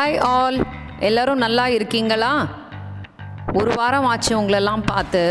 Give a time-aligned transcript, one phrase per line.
[0.00, 0.56] Hi all
[1.06, 2.30] எல்லோரும் நல்லா இருக்கீங்களா?
[3.58, 5.22] ஒரு வாரம் ஆச்சு உங்களெல்லாம் பார்த்து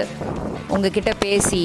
[0.67, 1.61] உங்ககிட்ட பேசி.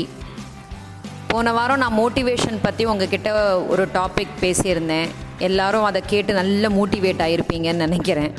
[1.30, 3.32] போன வாரம் நான் மோட்டிவேஷன் பற்றி உங்ககிட்ட
[3.72, 5.10] ஒரு டாபிக் பேசியிருந்தேன்.
[5.48, 8.32] எல்லாரும் அதை கேட்டு நல்ல மோட்டிவேட் ஆகிருப்பீங்கன்னு நினைக்கிறேன்.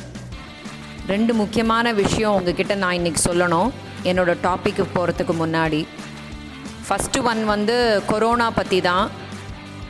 [1.07, 3.69] ரெண்டு முக்கியமான விஷயம் உங்ககிட்ட நான் இன்றைக்கி சொல்லணும்.
[4.03, 5.83] என்னோடய டாப்பிக்கு போகிறதுக்கு முன்னாடி.
[6.87, 7.77] ஃபஸ்ட்டு ஒன் வந்து
[8.13, 9.09] கொரோனா பற்றி தான்.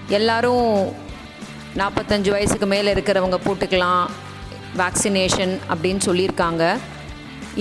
[0.07, 0.93] எல்லோரும்
[1.81, 4.05] நாற்பத்தஞ்சு வயசுக்கு மேலே இருக்கிறவங்க போட்டுக்கலாம்.
[4.81, 6.63] வேக்சினேஷன் அப்படின்னு சொல்லியிருக்காங்க.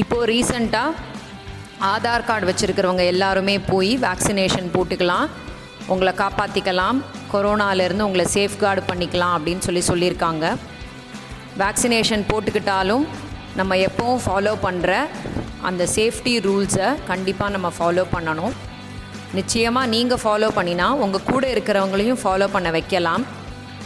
[0.02, 0.98] இப்போது ரீசண்டாக
[1.92, 5.28] ஆதார் கார்டு வச்சுருக்கிறவங்க எல்லாருமே போய் வேக்சினேஷன் போட்டுக்கலாம்.
[5.92, 6.98] உங்களை காப்பாற்றிக்கலாம்
[7.32, 10.46] கொரோனாலேருந்து உங்களை சேஃப்கார்டு பண்ணிக்கலாம் அப்படின்னு சொல்லி சொல்லியிருக்காங்க.
[11.62, 13.04] வேக்சினேஷன் போட்டுக்கிட்டாலும்
[13.60, 14.90] நம்ம எப்போவும் ஃபாலோ பண்ணுற
[15.68, 18.54] அந்த சேஃப்டி ரூல்ஸை கண்டிப்பாக நம்ம ஃபாலோ பண்ணணும்.
[19.38, 23.22] நிச்சயமாக நீங்கள் ஃபாலோ பண்ணினா உங்கள் கூட இருக்கிறவங்களையும் ஃபாலோ பண்ண வைக்கலாம்.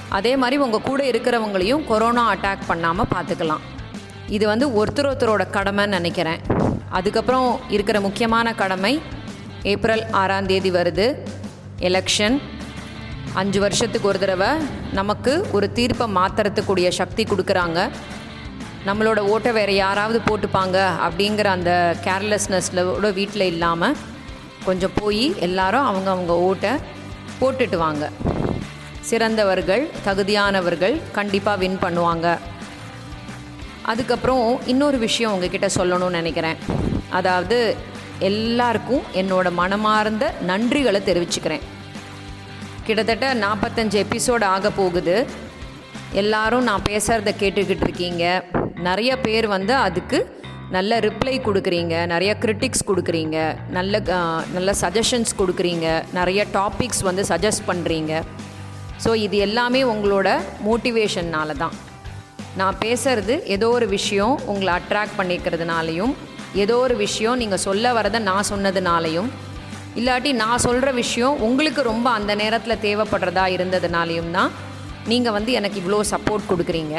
[0.09, 3.65] அதே மாதிரி உங்கள் கூட இருக்கிறவங்களையும் கொரோனா அட்டாக் பண்ணாமல் பார்த்துக்கலாம்
[4.27, 6.41] இது வந்து ஒருத்தர் ஒருத்தரோட கடமைன்னு நினைக்கிறேன்.
[6.91, 9.01] அதுக்கப்புறம் இருக்கிற முக்கியமான கடமை
[9.63, 11.07] ஏப்ரல் ஆறாம் தேதி வருது.
[11.79, 12.41] எலெக்ஷன்
[13.35, 14.49] அஞ்சு வருஷத்துக்கு ஒரு தடவை
[14.93, 17.91] நமக்கு ஒரு தீர்ப்பை மாற்றுறதுக்கூடிய சக்தி கொடுக்குறாங்க.
[18.87, 23.97] நம்மளோட ஓட்டை வேறு யாராவது போட்டுப்பாங்க அப்படிங்கிற அந்த கேர்லெஸ்னஸ்லோட வீட்டில் இல்லாமல்
[24.65, 26.71] கொஞ்சம் போய் எல்லாரும் அவங்க அவங்க ஓட்டை
[27.41, 28.11] போட்டுட்டு வாங்க.
[29.11, 32.27] சிறந்தவர்கள் தகுதியானவர்கள் கண்டிப்பாக வின் பண்ணுவாங்க.
[33.93, 36.59] அதுக்கப்புறம் இன்னொரு விஷயம் உங்ககிட்ட சொல்லணும்னு நினைக்கிறேன்.
[37.19, 37.59] அதாவது
[38.31, 41.65] எல்லாருக்கும் என்னோட மனமார்ந்த நன்றிகளை தெரிவிச்சுக்கிறேன்.
[42.87, 45.17] கிட்டத்தட்ட நாற்பத்தஞ்சு எபிசோடு ஆக போகுது.
[46.23, 48.25] எல்லாரும் நான் பேசுகிறத கேட்டுக்கிட்டு இருக்கீங்க.
[48.89, 50.19] நிறைய பேர் வந்து அதுக்கு
[50.77, 51.95] நல்ல ரிப்ளை கொடுக்குறீங்க.
[52.13, 53.39] நிறைய கிரிட்டிக்ஸ் கொடுக்குறீங்க.
[53.77, 54.01] நல்ல
[54.57, 55.87] நல்ல சஜஷன்ஸ் கொடுக்குறீங்க.
[56.19, 58.13] நிறைய டாபிக்ஸ் வந்து சஜஸ்ட் பண்ணுறீங்க
[59.05, 60.29] ஸோ இது எல்லாமே உங்களோட
[60.67, 61.75] மோட்டிவேஷன்னால தான்.
[62.61, 66.15] நான் பேசுகிறது ஏதோ ஒரு விஷயம் உங்களை அட்ராக்ட் பண்ணிக்கிறதுனாலையும்
[66.63, 69.29] ஏதோ ஒரு விஷயம் நீங்கள் சொல்ல வரதை நான் சொன்னதுனாலையும்
[70.01, 74.51] இல்லாட்டி நான் சொல்கிற விஷயம் உங்களுக்கு ரொம்ப அந்த நேரத்தில் தேவைப்படுறதா இருந்ததுனாலையும் தான்
[75.11, 76.95] நீங்கள் வந்து எனக்கு இவ்வளோ சப்போர்ட் கொடுக்குறீங்க.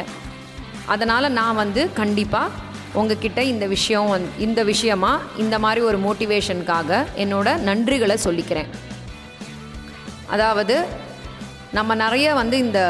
[0.94, 2.54] அதனால் நான் வந்து கண்டிப்பாக
[3.00, 8.70] உங்ககிட்ட இந்த விஷயம் வந் இந்த விஷயமா இந்த மாதிரி ஒரு மோட்டிவேஷனுக்காக என்னோட நன்றிகளை சொல்லிக்கிறேன்.
[10.34, 10.76] அதாவது
[11.72, 12.80] நம்ம நிறைய வந்து இந்த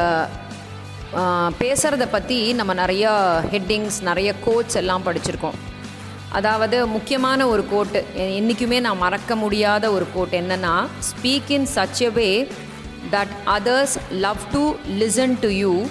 [1.61, 3.11] பேசுகிறத பற்றி நம்ம நிறைய
[3.53, 5.57] ஹெட்டிங்ஸ் நிறைய கோட்ஸ் எல்லாம் படிச்சிருக்கோம்.
[6.29, 12.11] அதாவது முக்கியமான ஒரு கோட்டு என்றைக்குமே நான் மறக்க முடியாத ஒரு கோட் என்னென்னா speak in such a
[12.11, 12.49] way
[13.11, 15.87] that others love to listen to you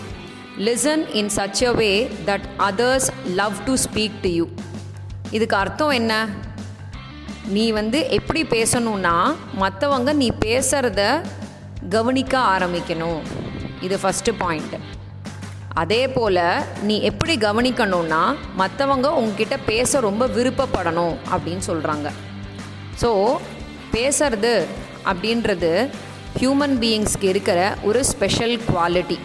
[0.57, 4.47] listen in such a way that others love to speak to you
[5.31, 6.29] இதுக்கு அர்த்தம் என்ன?
[7.45, 11.23] நீ வந்து எப்படி பேசணும்னா மற்றவங்க நீ பேசுகிறத
[11.95, 13.19] கவனிக்க ஆரம்பிக்கணும்.
[13.85, 14.77] இது ஃபஸ்ட்டு பாயிண்ட்டு
[15.81, 16.41] அதே போல்
[16.87, 18.21] நீ எப்படி கவனிக்கணும்னா
[18.61, 22.07] மற்றவங்க உங்ககிட்ட பேச ரொம்ப விருப்பப்படணும் அப்படின்னு சொல்கிறாங்க
[23.01, 23.09] ஸோ
[23.95, 24.53] பேசுறது
[25.11, 25.71] அப்படின்றது
[26.39, 27.59] ஹியூமன் பீயிங்ஸ்க்கு இருக்கிற
[27.89, 29.19] ஒரு ஸ்பெஷல் குவாலிட்டி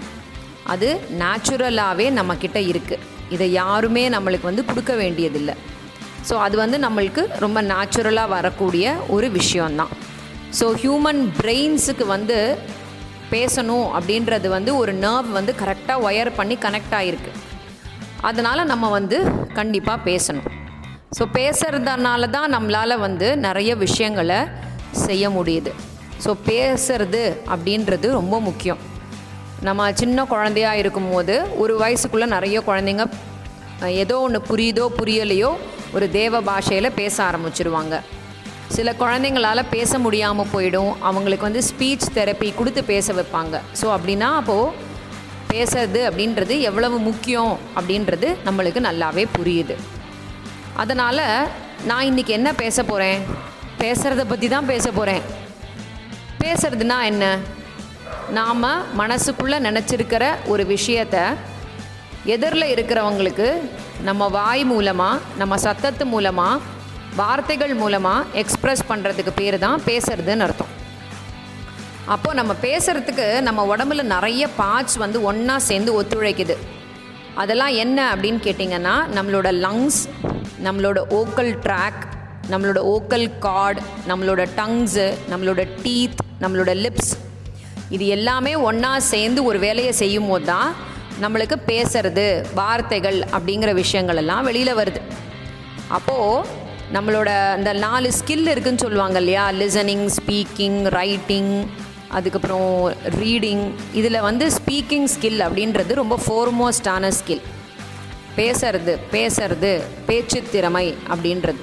[0.72, 0.88] அது
[1.22, 5.54] நேச்சுரலாகவே நம்மக்கிட்ட இருக்குது இதை யாருமே நம்மளுக்கு வந்து கொடுக்க வேண்டியதில்லை.
[6.28, 9.92] ஸோ அது வந்து நம்மளுக்கு ரொம்ப நேச்சுரலாக வரக்கூடிய ஒரு விஷயந்தான்
[10.58, 12.38] ஸோ ஹியூமன் பிரெயின்ஸுக்கு வந்து
[13.34, 17.32] பேசணும் அப்படின்றது வந்து ஒரு நர்வ் வந்து கரெக்டாக ஒயர் பண்ணி கனெக்ட் ஆகிருக்கு
[18.28, 19.18] அதனால் நம்ம வந்து
[19.58, 20.48] கண்டிப்பாக பேசணும்.
[21.16, 24.38] ஸோ பேசுகிறதுனால தான் நம்மளால் வந்து நிறைய விஷயங்களை
[25.06, 25.70] செய்ய முடியுது.
[26.24, 27.22] ஸோ பேசுறது
[27.54, 28.80] அப்படின்றது ரொம்ப முக்கியம்.
[29.68, 33.04] நம்ம சின்ன குழந்தையாக இருக்கும்போது ஒரு வயசுக்குள்ளே நிறைய குழந்தைங்க
[34.02, 35.50] ஏதோ ஒன்று புரியுதோ புரியலையோ
[35.96, 37.96] ஒரு தேவ பாஷையில் பேச ஆரம்பிச்சிருவாங்க.
[38.76, 40.92] சில குழந்தைங்களால் பேச முடியாமல் போயிடும்.
[41.08, 43.56] அவங்களுக்கு வந்து ஸ்பீச் தெரப்பி கொடுத்து பேச வைப்பாங்க.
[43.80, 44.90] ஸோ அப்படின்னா அப்போது
[45.52, 49.74] பேசுறது அப்படின்றது எவ்வளவு முக்கியம் அப்படின்றது நம்மளுக்கு நல்லாவே புரியுது.
[50.82, 51.24] அதனால்
[51.90, 53.20] நான் இன்றைக்கி என்ன பேச போகிறேன்
[53.82, 55.22] பேசுகிறத பற்றி தான் பேச போகிறேன்
[56.42, 57.24] பேசுறதுனா என்ன?
[58.38, 58.68] நாம்
[59.00, 61.16] மனசுக்குள்ளே நினச்சிருக்கிற ஒரு விஷயத்த
[62.34, 63.48] எதிரில் இருக்கிறவங்களுக்கு
[64.08, 66.62] நம்ம வாய் மூலமாக நம்ம சத்தத்து மூலமாக
[67.20, 70.70] வார்த்தைகள் மூலமாக எக்ஸ்ப்ரெஸ் பண்ணுறதுக்கு பேர் தான் பேசுறதுன்னு அர்த்தம்.
[72.14, 76.56] அப்போது நம்ம பேசுகிறதுக்கு நம்ம உடம்புல நிறைய பார்ட்ஸ் வந்து ஒன்றா சேர்ந்து ஒத்துழைக்குது.
[77.42, 80.00] அதெல்லாம் என்ன அப்படின்னு கேட்டிங்கன்னா நம்மளோட லங்ஸ்
[80.66, 82.02] நம்மளோட ஓக்கல் ட்ராக்
[82.52, 87.12] நம்மளோட ஓக்கல் கார்டு நம்மளோட டங்ஸு நம்மளோட டீத் நம்மளோட லிப்ஸ்
[87.96, 90.70] இது எல்லாமே ஒன்றா சேர்ந்து ஒரு வேலையை செய்யும் போது தான்
[91.22, 92.26] நம்மளுக்கு பேசுறது
[92.60, 95.00] வார்த்தைகள் அப்படிங்கிற விஷயங்கள் எல்லாம் வெளியில் வருது.
[95.96, 96.60] அப்போது
[96.94, 99.44] நம்மளோட அந்த நாலு ஸ்கில் இருக்குதுன்னு சொல்லுவாங்க இல்லையா?
[99.50, 101.52] லிசனிங் ஸ்பீக்கிங் ரைட்டிங்
[102.08, 103.62] அதுக்கப்புறம் ரீடிங்
[103.92, 107.42] இதில் வந்து ஸ்பீக்கிங் ஸ்கில் அப்படின்றது ரொம்ப ஃபோர்மோஸ்டான ஸ்கில்
[108.36, 109.70] பேசுறது பேசுறது
[110.06, 111.60] பேச்சு திறமை அப்படின்றது.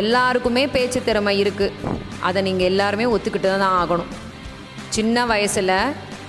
[0.00, 4.10] எல்லாருக்குமே பேச்சு திறமை இருக்குது அதை நீங்கள் எல்லாருமே ஒத்துக்கிட்டு தான் ஆகணும்.
[4.88, 5.76] சின்ன வயசில்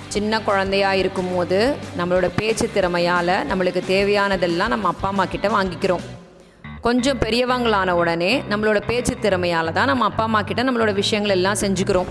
[0.08, 6.06] சின்ன குழந்தையாக இருக்கும்போது நம்மளோட பேச்சு திறமையால் நம்மளுக்கு தேவையானதெல்லாம் நம்ம அப்பா அம்மா கிட்ட வாங்கிக்கிறோம்.
[6.86, 12.10] கொஞ்சம் பெரியவங்களான உடனே நம்மளோட பேச்சு திறமையால் தான் நம்ம அப்பா அம்மா கிட்ட நம்மளோட விஷயங்கள் எல்லாம் செஞ்சுக்கிறோம்.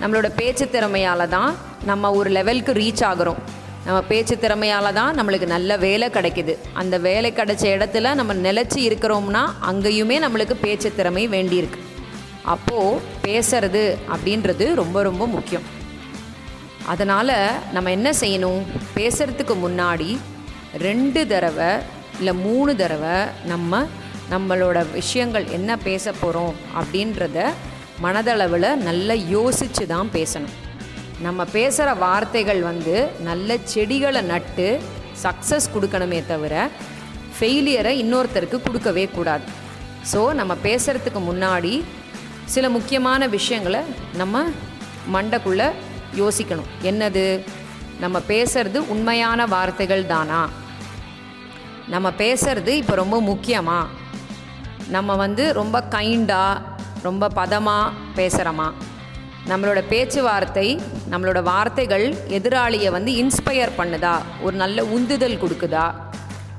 [0.00, 1.50] நம்மளோட பேச்சு திறமையால் தான்
[1.84, 3.40] நம்ம ஒரு லெவலுக்கு ரீச் ஆகிறோம்.
[3.84, 6.54] நம்ம பேச்சு திறமையால் தான் நம்மளுக்கு நல்ல வேலை கிடைக்குது.
[6.72, 11.80] அந்த வேலை கிடைச்ச இடத்துல நம்ம நிலச்சி இருக்கிறோம்னா அங்கேயுமே நம்மளுக்கு பேச்சு திறமை வேண்டியிருக்கு
[12.54, 15.68] அப்போது பேசுறது அப்படின்றது ரொம்ப ரொம்ப முக்கியம்.
[16.86, 17.38] அதனால்
[17.72, 18.60] நம்ம என்ன செய்யணும்?
[18.96, 20.10] பேசுகிறதுக்கு முன்னாடி
[20.78, 21.72] ரெண்டு தடவை
[22.20, 23.16] இல்லை மூணு தடவை
[23.52, 23.82] நம்ம
[24.32, 27.38] நம்மளோட விஷயங்கள் என்ன பேச போகிறோம் அப்படின்றத
[28.04, 30.56] மனதளவில் நல்லா யோசித்து தான் பேசணும்.
[31.26, 32.94] நம்ம பேசுகிற வார்த்தைகள் வந்து
[33.28, 34.68] நல்ல செடிகளை நட்டு
[35.24, 36.54] சக்ஸஸ் கொடுக்கணுமே தவிர
[37.36, 39.44] ஃபெயிலியரை இன்னொருத்தருக்கு கொடுக்கவே கூடாது.
[40.12, 41.74] ஸோ நம்ம பேசுகிறதுக்கு முன்னாடி
[42.54, 43.82] சில முக்கியமான விஷயங்களை
[44.20, 44.44] நம்ம
[45.14, 45.68] மண்டக்குள்ளே
[46.22, 46.70] யோசிக்கணும்.
[46.82, 47.26] என்னது?
[48.04, 50.40] நம்ம பேசுறது உண்மையான வார்த்தைகள் தானா?
[51.90, 53.78] நம்ம பேசுறது இப்போ ரொம்ப முக்கியமா?
[54.88, 56.62] நம்ம வந்து ரொம்ப கைண்டாக
[57.02, 58.68] ரொம்ப பதமாக பேசுகிறோமா
[59.48, 60.66] நம்மளோட பேச்சுவார்த்தை
[61.10, 64.14] நம்மளோட வார்த்தைகள் எதிராளியை வந்து இன்ஸ்பயர் பண்ணுதா?
[64.42, 65.86] ஒரு நல்ல உந்துதல் கொடுக்குதா?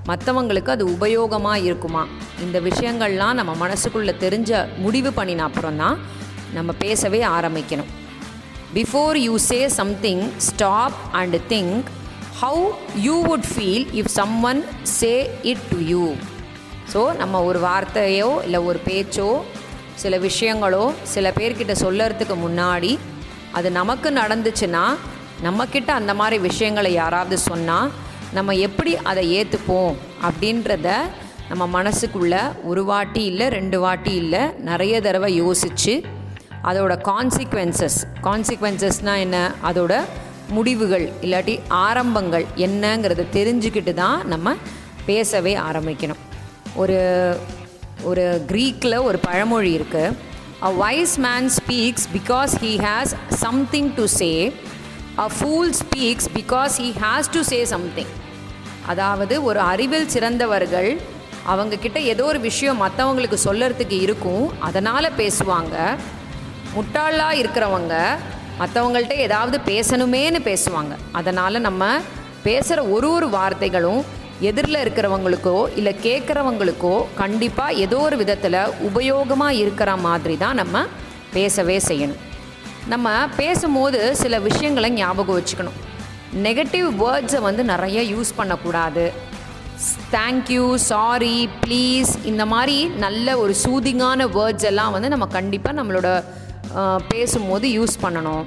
[0.08, 2.04] மற்றவங்களுக்கு அது உபயோகமாக இருக்குமா?
[2.42, 5.98] இந்த விஷயங்கள்லாம் நம்ம மனசுக்குள்ளே தெரிஞ்ச முடிவு பண்ணின அப்புறம் தான்
[6.54, 7.92] நம்ம பேசவே ஆரம்பிக்கணும்.
[8.74, 11.84] Before you say something stop and think
[12.42, 12.62] how
[12.96, 14.12] you would feel if
[14.44, 15.12] someone say
[15.42, 16.04] it to you
[16.94, 19.28] so நம்ம ஒரு வார்த்தையோ இல்லை ஒரு பேச்சோ
[19.96, 22.92] சில விஷயங்களோ சில பேர்கிட்ட சொல்லறதுக்கு முன்னாடி
[23.52, 24.86] அது நமக்கு நடந்துச்சுன்னா
[25.42, 27.92] நம்மக்கிட்ட அந்த மாதிரி விஷயங்களை யாராவது சொன்னால்
[28.34, 30.90] நம்ம எப்படி அதை ஏற்றுப்போம் அப்படின்றத
[31.50, 35.94] நம்ம மனசுக்குள்ளே ஒரு வாட்டி இல்லை ரெண்டு வாட்டி இல்லை நிறைய தடவை யோசித்து
[36.64, 39.38] அதோட கான்சிக்வன்சஸ் கான்சிக்வன்சஸ்னால் என்ன?
[39.64, 39.94] அதோட
[40.56, 41.56] முடிவுகள் இல்லாட்டி
[41.86, 44.56] ஆரம்பங்கள் என்னங்கிறத தெரிஞ்சுக்கிட்டு தான் நம்ம
[45.06, 46.22] பேசவே ஆரம்பிக்கணும்.
[46.76, 47.00] ஒரு
[48.04, 50.16] ஒரு க்ரீக்கில் ஒரு பழமொழி இருக்குது
[50.68, 53.14] a wise man speaks because he has
[53.44, 54.30] something to say
[55.20, 58.12] a fool speaks because he has to say something
[58.88, 60.90] அதாவது ஒரு அறிவில் சிறந்தவர்கள்
[61.48, 65.76] அவங்கக்கிட்ட ஏதோ ஒரு விஷயம் மற்றவங்களுக்கு சொல்லறதுக்கு இருக்கும் அதனால் பேசுவாங்க.
[66.76, 67.96] முட்டாளாக இருக்கிறவங்க
[68.62, 70.96] மற்றவங்கள்ட்ட ஏதாவது பேசணுமேன்னு பேசுவாங்க.
[71.20, 71.84] அதனால் நம்ம
[72.48, 74.02] பேசுகிற ஒரு ஒரு வார்த்தைகளும்
[74.50, 80.86] எதிரில் இருக்கிறவங்களுக்கோ இல்லை கேட்குறவங்களுக்கோ கண்டிப்பாக ஏதோ ஒரு விதத்தில் உபயோகமாக இருக்கிற மாதிரி தான் நம்ம
[81.36, 82.22] பேசவே செய்யணும்.
[82.94, 83.10] நம்ம
[83.42, 85.78] பேசும்போது சில விஷயங்களை ஞாபகம் வச்சுக்கணும்.
[86.48, 89.06] நெகட்டிவ் வேர்ட்ஸை வந்து நிறைய யூஸ் பண்ணக்கூடாது.
[90.16, 96.10] தேங்க்யூ சாரி ப்ளீஸ் இந்த மாதிரி நல்ல ஒரு சூதிங்கான வேர்ட்ஸ் எல்லாம் வந்து நம்ம கண்டிப்பாக நம்மளோட
[97.08, 98.44] பேசும்போது யூஸ் பண்ணணும்.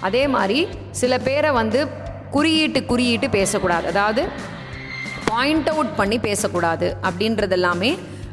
[0.00, 0.60] அதே மாதிரி
[1.00, 1.80] சில பேரை வந்து
[2.30, 3.86] குறியீட்டு குறியீட்டு பேசக்கூடாது.
[3.86, 4.22] அதாவது
[5.24, 7.90] பாயிண்ட் அவுட் பண்ணி பேசக்கூடாது அப்படின்றது எல்லாமே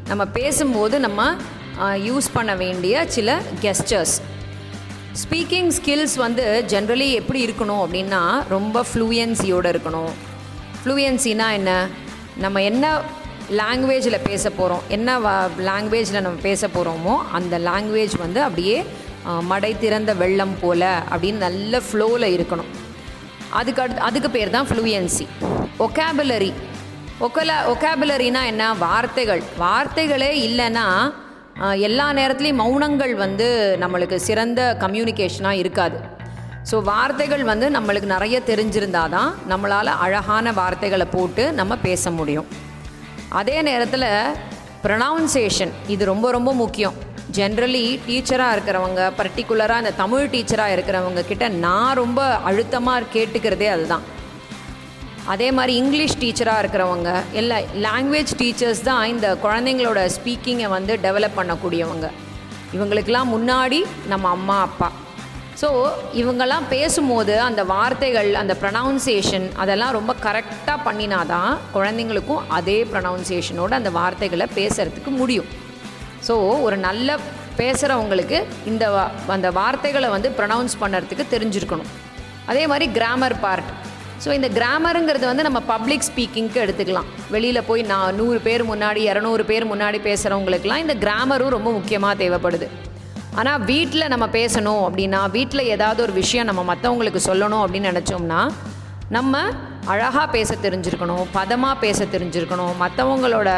[0.08, 1.34] நம்ம பேசும்போது நம்ம
[2.08, 4.14] யூஸ் பண்ண வேண்டிய சில கெஸ்டர்ஸ்
[5.22, 10.12] ஸ்பீக்கிங் ஸ்கில்ஸ் வந்து ஜென்ரலி எப்படி இருக்கணும் அப்படின்னா ரொம்ப ஃப்ளூயன்சியோடு இருக்கணும்.
[10.80, 11.70] ஃப்ளூயன்சினா என்ன?
[12.36, 13.00] நம்ம என்ன
[13.60, 15.18] லாங்குவேஜில் பேச போகிறோம் என்ன
[15.68, 18.84] லாங்குவேஜில் நம்ம பேச போகிறோமோ அந்த லாங்குவேஜ் வந்து அப்படியே
[19.50, 22.70] மடை திறந்த வெள்ளம் போல் அப்படின்னு நல்ல ஃப்ளோவில் இருக்கணும்.
[23.58, 25.26] அதுக்கு அடுத்து அதுக்கு பேர் தான் ஃப்ளூயன்சி
[25.84, 26.50] ஒகேபுலரி
[27.26, 28.64] ஒக்கல ஒகேபுலரினா என்ன?
[28.86, 29.42] வார்த்தைகள்.
[29.62, 30.84] வார்த்தைகளே இல்லைன்னா
[31.88, 33.46] எல்லா நேரத்துலையும் மௌனங்கள் வந்து
[33.82, 35.98] நம்மளுக்கு சிறந்த கம்யூனிகேஷனாக இருக்காது.
[36.70, 42.48] ஸோ வார்த்தைகள் வந்து நம்மளுக்கு நிறைய தெரிஞ்சிருந்தால் தான் நம்மளால் அழகான வார்த்தைகளை போட்டு நம்ம பேச முடியும்.
[43.40, 44.08] அதே நேரத்தில்
[44.84, 46.96] ப்ரொனவுன்சேஷன் இது ரொம்ப ரொம்ப முக்கியம்.
[47.34, 54.04] ஜென்ரலி டீச்சராக இருக்கிறவங்க பர்டிகுலராக இந்த தமிழ் டீச்சராக இருக்கிறவங்க கிட்ட நான் ரொம்ப அழுத்தமாக கேட்டுக்கிறதே அதுதான்.
[55.32, 62.08] அதே மாதிரி இங்கிலீஷ் டீச்சராக இருக்கிறவங்க இல்லை லாங்குவேஜ் டீச்சர்ஸ் தான் இந்த குழந்தைங்களோட ஸ்பீக்கிங்கை வந்து டெவலப் பண்ணக்கூடியவங்க.
[62.76, 63.80] இவங்களுக்கெல்லாம் முன்னாடி
[64.12, 64.90] நம்ம அம்மா அப்பா.
[65.60, 65.68] ஸோ
[66.20, 74.48] இவங்கெல்லாம் பேசும்போது அந்த வார்த்தைகள் அந்த ப்ரனவுன்சியேஷன் அதெல்லாம் ரொம்ப கரெக்டாக பண்ணினாதான் குழந்தைங்களுக்கும் அதே ப்ரொனவுன்சியேஷனோட அந்த வார்த்தைகளை
[74.58, 75.48] பேசுகிறதுக்கு முடியும்.
[76.26, 76.34] ஸோ
[76.66, 77.18] ஒரு நல்ல
[77.60, 78.38] பேசுகிறவங்களுக்கு
[78.70, 78.84] இந்த
[79.34, 81.90] அந்த வார்த்தைகளை வந்து ப்ரொனவுன்ஸ் பண்ணுறதுக்கு தெரிஞ்சிருக்கணும்.
[82.50, 83.70] அதே மாதிரி கிராமர் பார்ட்
[84.24, 87.08] ஸோ இந்த கிராமருங்கிறது வந்து நம்ம பப்ளிக் ஸ்பீக்கிங்க்கு எடுத்துக்கலாம்.
[87.34, 92.68] வெளியில் போய் நான் நூறு பேர் முன்னாடி இரநூறு பேர் முன்னாடி பேசுகிறவங்களுக்குலாம் இந்த கிராமரும் ரொம்ப முக்கியமாக தேவைப்படுது.
[93.40, 98.40] ஆனால் வீட்டில் நம்ம பேசணும் அப்படின்னா வீட்டில் ஏதாவது ஒரு விஷயம் நம்ம மற்றவங்களுக்கு சொல்லணும் அப்படின்னு நினச்சோம்னா
[99.16, 99.42] நம்ம
[99.92, 103.50] அழகாக பேச தெரிஞ்சிருக்கணும் பதமாக பேச தெரிஞ்சிருக்கணும் மற்றவங்களோட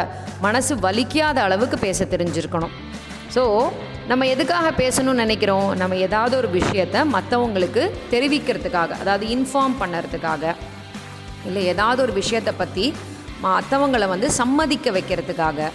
[0.45, 2.73] மனசு வலிக்காத அளவுக்கு பேச தெரிஞ்சிருக்கணும்.
[3.35, 3.43] ஸோ
[4.11, 5.67] நம்ம எதுக்காக பேசணும்னு நினைக்கிறோம்?
[5.81, 7.83] நம்ம ஏதாவது ஒரு விஷயத்த மற்றவங்களுக்கு
[8.13, 10.53] தெரிவிக்கிறதுக்காக அதாவது இன்ஃபார்ம் பண்ணுறதுக்காக.
[11.47, 12.85] இல்லை ஏதாவது ஒரு விஷயத்தை பற்றி
[13.45, 15.69] மற்றவங்களை வந்து சம்மதிக்க வைக்கிறதுக்காக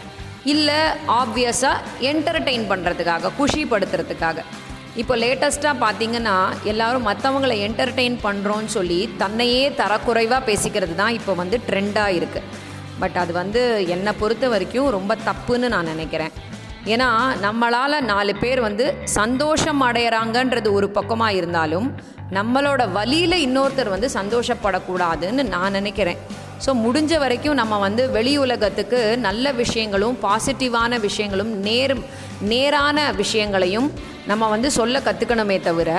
[0.53, 0.81] இல்லை
[1.21, 4.39] ஆப்வியஸாக என்டர்டெயின் பண்ணுறதுக்காக குஷிப்படுத்துறதுக்காக.
[5.03, 6.35] இப்போ லேட்டஸ்ட்டாக பார்த்தீங்கன்னா
[6.73, 12.51] எல்லாரும் மற்றவங்களை என்டர்டெயின் பண்ணுறோன்னு சொல்லி தன்னையே தரக்குறைவாக பேசிக்கிறது தான் இப்போ வந்து ட்ரெண்டாக இருக்குது
[13.01, 13.63] பட் அது வந்து
[13.95, 16.35] என்னை பொறுத்த வரைக்கும் ரொம்ப தப்புன்னு நான் நினைக்கிறேன்.
[16.93, 17.09] ஏன்னா
[17.47, 18.87] நம்மளால் நாலு பேர் வந்து
[19.19, 21.89] சந்தோஷம் அடையிறாங்கன்றது ஒரு பக்கமாக இருந்தாலும்
[22.39, 26.21] நம்மளோட வழியில் இன்னொருத்தர் வந்து சந்தோஷப்படக்கூடாதுன்னு நான் நினைக்கிறேன்.
[26.65, 31.95] ஸோ முடிஞ்ச வரைக்கும் நம்ம வந்து வெளி உலகத்துக்கு நல்ல விஷயங்களும் பாசிட்டிவான விஷயங்களும் நேர்
[32.53, 33.89] நேரான விஷயங்களையும்
[34.31, 35.91] நம்ம வந்து சொல்ல கற்றுக்கணுமே தவிர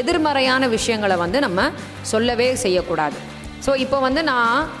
[0.00, 1.68] எதிர்மறையான விஷயங்களை வந்து நம்ம
[2.12, 3.18] சொல்லவே செய்யக்கூடாது.
[3.66, 4.80] ஸோ இப்போ வந்து நான்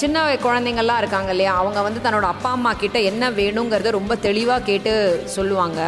[0.00, 1.52] சின்ன குழந்தைங்கள்லாம் இருக்காங்க இல்லையா?
[1.60, 4.92] அவங்க வந்து தன்னோட அப்பா அம்மா கிட்ட என்ன வேணுங்கிறத ரொம்ப தெளிவாக கேட்டு
[5.36, 5.80] சொல்லுவாங்க.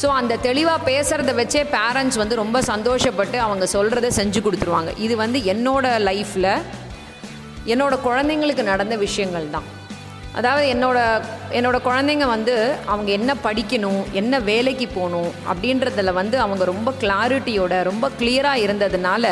[0.00, 4.92] ஸோ அந்த தெளிவாக பேசுகிறத வச்சே பேரண்ட்ஸ் வந்து ரொம்ப சந்தோஷப்பட்டு அவங்க சொல்கிறத செஞ்சு கொடுத்துருவாங்க.
[5.06, 6.50] இது வந்து என்னோட லைஃப்பில்
[7.72, 9.68] என்னோட குழந்தைங்களுக்கு நடந்த விஷயங்கள் தான்.
[10.34, 10.98] அதாவது என்னோட
[11.52, 12.54] என்னோட குழந்தைங்க வந்து
[12.86, 19.26] அவங்க என்ன படிக்கணும் என்ன வேலைக்கு போகணும் அப்படின்றதுல வந்து அவங்க ரொம்ப கிளாரிட்டியோட ரொம்ப கிளியராக இருந்ததுனால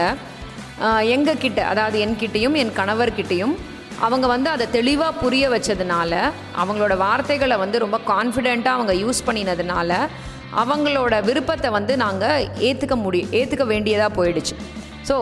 [1.14, 3.54] எங்கள் கிட்ட அதாவது என்கிட்டேயும் என் கணவர்கிட்டையும்
[4.00, 6.12] அவங்க வந்து அதை தெளிவாக புரிய வச்சதுனால
[6.60, 9.98] அவங்களோட வார்த்தைகளை வந்து ரொம்ப கான்ஃபிடெண்ட்டாக அவங்க யூஸ் பண்ணினதுனால
[10.62, 14.54] அவங்களோட விருப்பத்தை வந்து நாங்கள் ஏற்றுக்க முடியும் ஏற்றுக்க வேண்டியதாக போயிடுச்சு.
[15.08, 15.16] ஸோ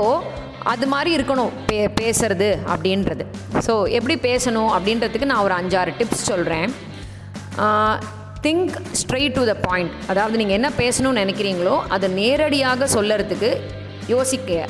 [0.65, 3.25] அது மாதிரி இருக்கணும் பே பேசுறது அப்படின்றது.
[3.67, 6.71] ஸோ எப்படி பேசணும் அப்படின்றதுக்கு நான் ஒரு அஞ்சாறு டிப்ஸ் சொல்கிறேன்
[8.47, 13.51] think straight to the point அதாவது நீங்கள் என்ன பேசணும்னு நினைக்கிறீங்களோ அதை நேரடியாக சொல்லறதுக்கு
[14.07, 14.69] யோசிக்க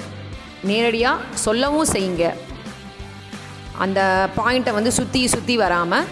[0.70, 2.24] நேரடியாக சொல்லவும் செய்யுங்க.
[3.78, 6.08] அந்த பாயிண்ட்டை வந்து சுற்றி சுற்றி வராமல்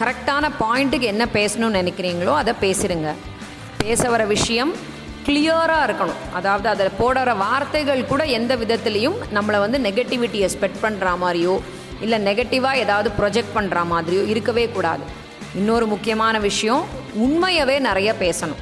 [0.00, 3.10] கரெக்டான பாயிண்ட்டுக்கு என்ன பேசணும்னு நினைக்கிறீங்களோ அதை பேசிடுங்க
[3.82, 4.72] பேச வர விஷயம்
[5.26, 6.20] கிளியராக இருக்கணும்.
[6.38, 11.54] அதாவது அதில் போடுற வார்த்தைகள் கூட எந்த விதத்துலேயும் நம்மளை வந்து நெகட்டிவிட்டியை ஸ்பெட் பண்ணுற மாதிரியோ
[12.04, 15.04] இல்லை நெகட்டிவாக ஏதாவது ப்ரொஜெக்ட் பண்ணுற மாதிரியோ இருக்கவே கூடாது.
[15.60, 16.84] இன்னொரு முக்கியமான விஷயம்
[17.24, 18.60] உண்மையவே நிறைய பேசணும்.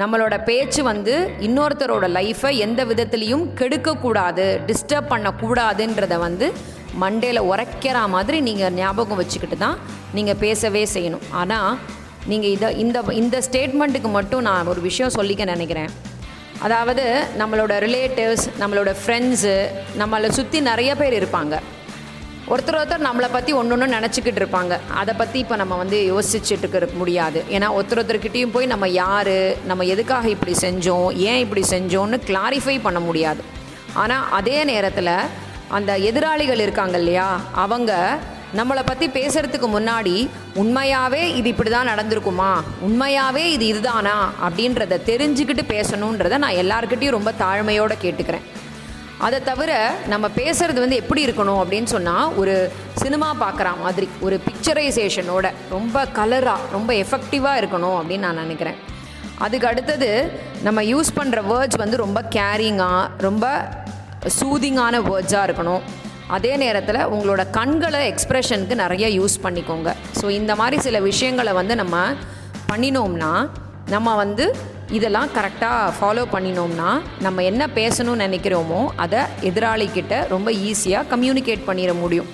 [0.00, 1.14] நம்மளோட பேச்சு வந்து
[1.46, 6.46] இன்னொருத்தரோட லைஃப்பை எந்த விதத்துலேயும் கெடுக்கக்கூடாது டிஸ்டர்ப் பண்ணக்கூடாதுன்றத வந்து
[7.02, 9.76] மண்டேல உரைக்கிற மாதிரி நீங்கள் ஞாபகம் வச்சுக்கிட்டு தான்
[10.16, 11.26] நீங்கள் பேசவே செய்யணும்.
[11.40, 11.78] ஆனால்
[12.30, 15.92] நீங்கள் இதை இந்த இந்த ஸ்டேட்மெண்ட்டுக்கு மட்டும் நான் ஒரு விஷயம் சொல்லிக்க நினைக்கிறேன்.
[16.66, 17.04] அதாவது
[17.38, 19.54] நம்மளோட ரிலேட்டிவ்ஸ் நம்மளோட ஃப்ரெண்ட்ஸு
[20.00, 21.54] நம்மளை சுற்றி நிறைய பேர் இருப்பாங்க.
[22.52, 24.74] ஒருத்தர் ஒருத்தர் நம்மளை பற்றி ஒன்று ஒன்று நினச்சிக்கிட்டு இருப்பாங்க.
[25.00, 27.44] அதை பற்றி இப்போ நம்ம வந்து யோசிச்சுட்டு இருக்க முடியாது.
[27.50, 29.34] ஏன்னா ஒருத்தர் ஒருத்தர்கிட்டையும் போய் நம்ம யார்
[29.70, 33.42] நம்ம எதுக்காக இப்படி செஞ்சோம் ஏன் இப்படி செஞ்சோன்னு கிளாரிஃபை பண்ண முடியாது.
[33.94, 35.14] ஆனால் அதே நேரத்தில்
[35.68, 37.40] அந்த எதிராளிகள் இருக்காங்க இல்லையா?
[37.52, 37.92] அவங்க
[38.56, 42.50] நம்மளை பற்றி பேசுகிறதுக்கு முன்னாடி உண்மையாகவே இது இப்படி தான் நடந்திருக்குமா?
[42.80, 44.32] உண்மையாகவே இது இதுதானா?
[44.46, 48.44] அப்படின்றத தெரிஞ்சுக்கிட்டு பேசணுன்றத நான் எல்லாருக்கிட்டையும் ரொம்ப தாழ்மையோடு கேட்டுக்கிறேன்.
[49.18, 49.72] அதை தவிர
[50.12, 56.68] நம்ம பேசுறது வந்து எப்படி இருக்கணும் அப்படின்னு சொன்னால் ஒரு சினிமா பார்க்குற மாதிரி ஒரு பிக்சரைசேஷனோட ரொம்ப கலராக
[56.72, 58.78] ரொம்ப எஃபெக்டிவாக இருக்கணும் அப்படின்னு நான் நினைக்கிறேன்.
[59.38, 60.10] அதுக்கு அடுத்தது
[60.62, 63.46] நம்ம யூஸ் பண்ணுற வேர்ட்ஸ் வந்து ரொம்ப கேரிங்காக ரொம்ப
[64.40, 65.82] சூதிங்கான வேர்ட்ஸாக இருக்கணும்.
[66.36, 69.88] அதே நேரத்தில் உங்களோட கண்களை எக்ஸ்ப்ரெஷனுக்கு நிறைய யூஸ் பண்ணிக்கோங்க.
[70.20, 71.96] ஸோ இந்த மாதிரி சில விஷயங்களை வந்து நம்ம
[72.70, 73.32] பண்ணினோம்னா
[73.94, 74.44] நம்ம வந்து
[74.98, 76.90] இதெல்லாம் கரெக்டாக ஃபாலோ பண்ணினோம்னா
[77.26, 79.20] நம்ம என்ன பேசணும்னு நினைக்கிறோமோ அதை
[79.50, 82.30] எதிராளிக்கிட்ட ரொம்ப ஈஸியாக கம்யூனிகேட் பண்ணிட முடியும்.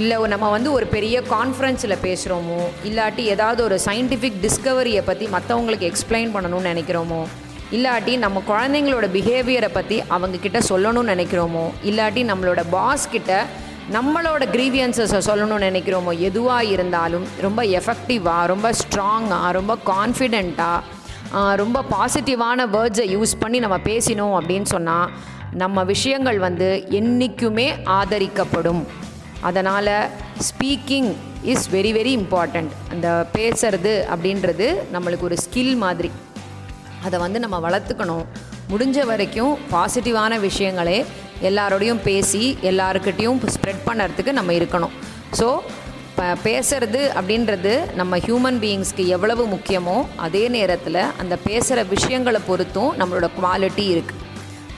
[0.00, 6.34] இல்லை நம்ம வந்து ஒரு பெரிய கான்ஃபரன்ஸில் பேசுகிறோமோ இல்லாட்டி ஏதாவது ஒரு சயின்டிஃபிக் டிஸ்கவரியை பற்றி மற்றவங்களுக்கு எக்ஸ்பிளைன்
[6.36, 7.22] பண்ணணும்னு நினைக்கிறோமோ
[7.76, 11.62] இல்லாட்டி நம்ம குழந்தைங்களோட பிஹேவியரை பற்றி அவங்கக்கிட்ட சொல்லணும்னு நினைக்கிறோமோ?
[11.88, 13.46] இல்லாட்டி நம்மளோட பாஸ் கிட்ட
[13.92, 16.12] நம்மளோட க்ரீவியன்சஸை சொல்லணும்னு நினைக்கிறோமோ?
[16.18, 24.34] எதுவாக இருந்தாலும் ரொம்ப எஃபெக்டிவாக ரொம்ப ஸ்ட்ராங்காக ரொம்ப கான்ஃபிடெண்ட்டாக ரொம்ப பாசிட்டிவான வேர்ட்ஸை யூஸ் பண்ணி நம்ம பேசினோம்
[24.38, 25.10] அப்படின்னு சொன்னால்
[25.62, 28.82] நம்ம விஷயங்கள் வந்து என்றைக்குமே ஆதரிக்கப்படும்.
[29.40, 29.94] அதனால்
[30.48, 31.10] speaking
[31.52, 36.10] is very very important அந்த பேசுறது அப்படின்றது நம்மளுக்கு ஒரு ஸ்கில் மாதிரி.
[37.06, 38.24] அதை வந்து நம்ம வளர்த்துக்கணும்.
[38.72, 40.98] முடிஞ்ச வரைக்கும் பாசிட்டிவான விஷயங்களே
[41.48, 44.94] எல்லாரோடையும் பேசி எல்லாருக்கிட்டேயும் ஸ்ப்ரெட் பண்ணுறதுக்கு நம்ம இருக்கணும்.
[45.38, 45.48] ஸோ
[46.12, 49.94] இப்போ பேசுறது அப்படின்றது நம்ம ஹியூமன் பீயிங்ஸ்க்கு எவ்வளவு முக்கியமோ
[50.26, 54.20] அதே நேரத்தில் அந்த பேசுகிற விஷயங்களை பொறுத்தும் நம்மளோட குவாலிட்டி இருக்குது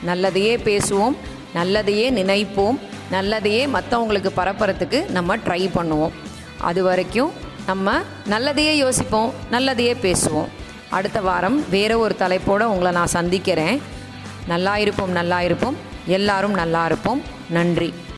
[0.09, 1.15] நல்லதையே பேசுவோம்
[1.57, 2.77] நல்லதையே நினைப்போம்
[3.15, 6.15] நல்லதையே மற்றவங்களுக்கு பரப்புறதுக்கு நம்ம ட்ரை பண்ணுவோம்.
[6.69, 7.33] அது வரைக்கும்
[7.69, 7.93] நம்ம
[8.33, 10.49] நல்லதையே யோசிப்போம் நல்லதையே பேசுவோம்.
[10.97, 13.77] அடுத்த வாரம் வேற ஒரு தலைப்போடு உங்களை நான் சந்திக்கிறேன்.
[14.51, 15.77] நல்லா இருப்போம் நல்லா இருப்போம்
[16.17, 17.21] எல்லாரும் நல்லா இருப்போம்
[17.57, 17.89] நன்றி.